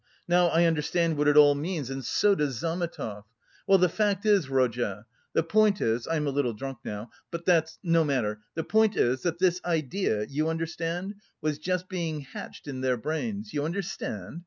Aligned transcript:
Now 0.27 0.47
I 0.47 0.63
understand 0.65 1.15
what 1.15 1.27
it 1.27 1.37
all 1.37 1.53
means 1.53 1.91
and 1.91 2.03
so 2.03 2.33
does 2.33 2.57
Zametov.... 2.59 3.21
Well, 3.67 3.77
the 3.77 3.87
fact 3.87 4.25
is, 4.25 4.47
Rodya... 4.49 5.05
the 5.33 5.43
point 5.43 5.79
is... 5.79 6.07
I 6.07 6.15
am 6.15 6.25
a 6.25 6.31
little 6.31 6.53
drunk 6.55 6.79
now.... 6.83 7.11
But 7.29 7.45
that's... 7.45 7.77
no 7.83 8.03
matter... 8.03 8.39
the 8.55 8.63
point 8.63 8.97
is 8.97 9.21
that 9.21 9.37
this 9.37 9.61
idea... 9.63 10.25
you 10.25 10.49
understand? 10.49 11.17
was 11.39 11.59
just 11.59 11.87
being 11.87 12.21
hatched 12.21 12.67
in 12.67 12.81
their 12.81 12.97
brains... 12.97 13.53
you 13.53 13.63
understand? 13.63 14.39